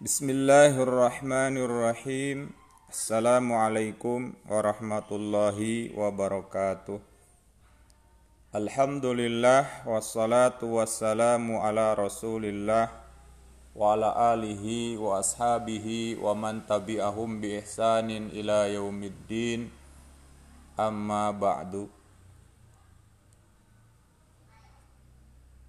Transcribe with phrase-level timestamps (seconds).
[0.00, 2.56] Bismillahirrahmanirrahim.
[2.88, 6.96] Assalamualaikum warahmatullahi wabarakatuh.
[8.56, 11.92] Alhamdulillah wassalatu wassalamu ala.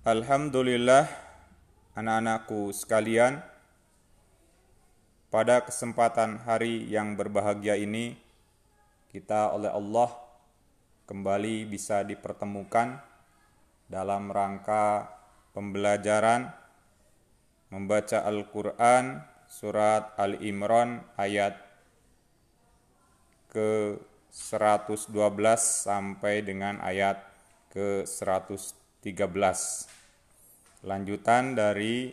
[0.07, 1.11] Alhamdulillah
[1.99, 3.50] anak-anakku sekalian
[5.31, 8.19] pada kesempatan hari yang berbahagia ini,
[9.15, 10.11] kita oleh Allah
[11.07, 12.99] kembali bisa dipertemukan
[13.87, 15.07] dalam rangka
[15.55, 16.51] pembelajaran
[17.71, 21.55] membaca Al-Quran surat Al-Imran ayat
[23.51, 23.99] ke
[24.31, 25.11] 112
[25.59, 27.23] sampai dengan ayat
[27.71, 29.03] ke 113.
[30.87, 32.11] Lanjutan dari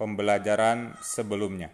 [0.00, 1.68] pembelajaran sebelumnya.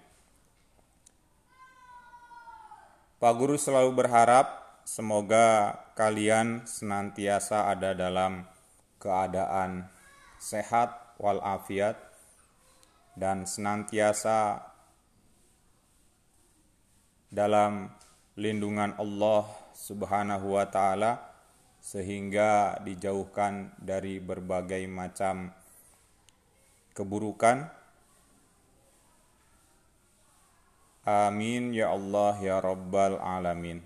[3.23, 8.43] Pak Guru selalu berharap semoga kalian senantiasa ada dalam
[8.99, 9.87] keadaan
[10.43, 11.95] sehat walafiat
[13.15, 14.59] dan senantiasa
[17.31, 17.95] dalam
[18.35, 21.23] lindungan Allah Subhanahu wa taala
[21.79, 25.55] sehingga dijauhkan dari berbagai macam
[26.91, 27.76] keburukan
[31.07, 33.79] Amin ya Allah ya Rabbal Alamin.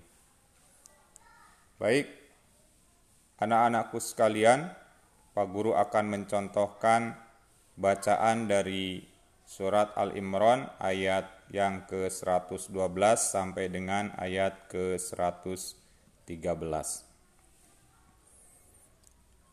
[1.77, 2.09] Baik,
[3.37, 4.73] anak-anakku sekalian,
[5.37, 7.13] Pak Guru akan mencontohkan
[7.77, 9.05] bacaan dari
[9.45, 12.73] surat Al-Imran ayat yang ke-112
[13.21, 17.10] sampai dengan ayat ke-113.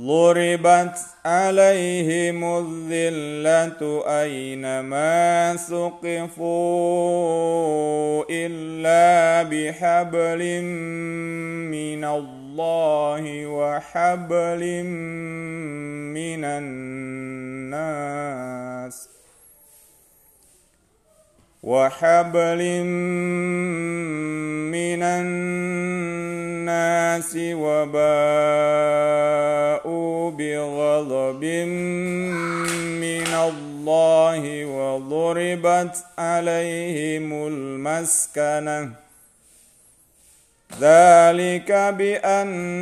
[0.00, 6.44] ضربت عليهم الذلة أينما ثقفوا
[8.30, 10.62] إلا بحبل
[11.72, 14.82] من الله وحبل
[16.12, 17.76] من الناس
[21.62, 22.84] وحبل
[24.72, 26.56] من الناس
[27.36, 28.86] وباءوا
[30.30, 31.44] بغضب
[33.04, 39.06] من الله وضربت عليهم المسكنة.
[40.80, 42.74] ذلك بأنهم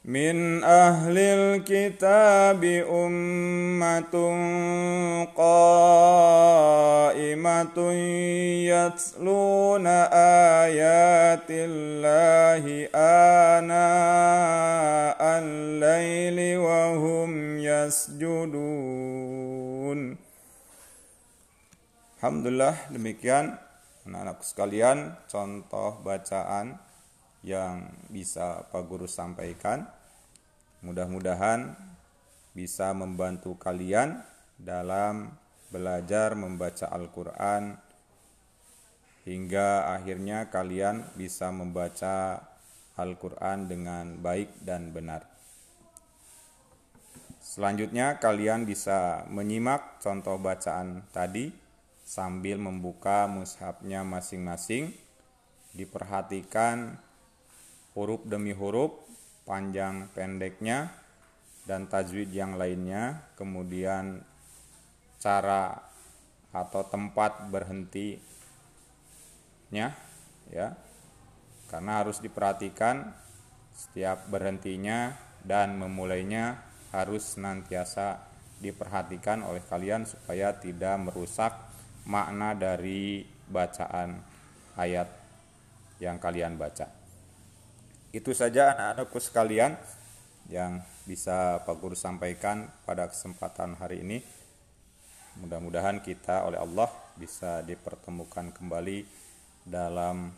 [0.05, 4.15] من أهل الكتاب أمة
[5.37, 6.73] قائمة
[8.73, 9.87] يتلون
[10.65, 12.65] آيات الله
[13.61, 19.21] آناء الليل وهم يسجدون
[22.21, 23.57] Alhamdulillah demikian
[24.05, 26.77] anak-anak sekalian contoh bacaan
[27.46, 29.86] yang bisa Pak Guru sampaikan.
[30.82, 31.78] Mudah-mudahan
[32.58, 34.26] bisa membantu kalian
[34.58, 35.30] dalam
[35.70, 37.78] belajar membaca Al-Quran
[39.30, 42.42] hingga akhirnya kalian bisa membaca
[42.96, 45.28] Al-Quran dengan baik dan benar.
[47.46, 51.54] Selanjutnya kalian bisa menyimak contoh bacaan tadi
[52.02, 54.94] sambil membuka mushafnya masing-masing
[55.76, 56.98] diperhatikan
[57.96, 58.92] huruf demi huruf
[59.48, 60.92] panjang pendeknya
[61.66, 64.22] dan tajwid yang lainnya kemudian
[65.18, 65.80] cara
[66.54, 68.22] atau tempat berhentinya
[70.52, 70.78] ya
[71.72, 73.16] karena harus diperhatikan
[73.74, 76.62] setiap berhentinya dan memulainya
[76.96, 78.24] harus senantiasa
[78.64, 81.52] diperhatikan oleh kalian supaya tidak merusak
[82.08, 84.24] makna dari bacaan
[84.80, 85.12] ayat
[86.00, 87.05] yang kalian baca.
[88.16, 89.76] Itu saja anak-anakku sekalian.
[90.46, 90.78] yang
[91.10, 94.22] bisa Pak Guru sampaikan pada kesempatan hari ini.
[95.42, 96.86] Mudah-mudahan kita oleh Allah
[97.18, 99.10] bisa dipertemukan kembali
[99.66, 100.30] dalam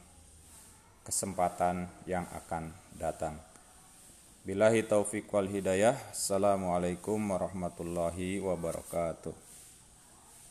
[1.03, 3.35] kesempatan yang akan datang.
[4.47, 5.99] Bilahi taufiq wal hidayah.
[6.15, 9.46] Assalamualaikum warahmatullahi wabarakatuh.